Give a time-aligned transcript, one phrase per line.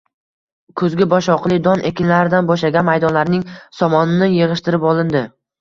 [0.79, 3.47] Kuzgi boshoqli don ekinlaridan bo`shagan maydonlarning
[3.81, 5.27] somonini yig`ishtirib olindi